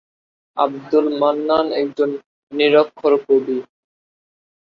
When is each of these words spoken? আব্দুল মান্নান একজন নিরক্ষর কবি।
আব্দুল 0.57 1.05
মান্নান 1.19 1.67
একজন 1.81 2.09
নিরক্ষর 2.51 3.13
কবি। 3.25 3.57